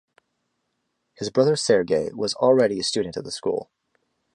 His 1.13 1.29
brother 1.29 1.55
Sergei 1.55 2.09
was 2.11 2.33
already 2.33 2.79
a 2.79 2.83
student 2.83 3.17
at 3.17 3.23
the 3.23 3.29
school. 3.29 3.69